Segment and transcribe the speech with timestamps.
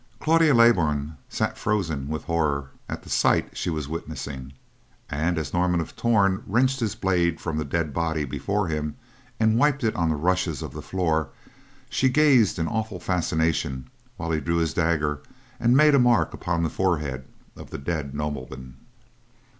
[0.19, 4.53] Claudia Leybourn sat frozen with horror at the sight she was witnessing,
[5.11, 8.95] and, as Norman of Torn wrenched his blade from the dead body before him
[9.39, 11.29] and wiped it on the rushes of the floor,
[11.87, 15.21] she gazed in awful fascination while he drew his dagger
[15.59, 17.23] and made a mark upon the forehead
[17.55, 18.77] of the dead nobleman.